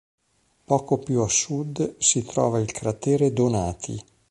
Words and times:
Poco 0.65 0.97
più 0.97 1.19
a 1.19 1.27
sud 1.27 1.97
si 1.99 2.23
trova 2.25 2.57
il 2.57 2.71
cratere 2.71 3.31
Donati. 3.33 4.03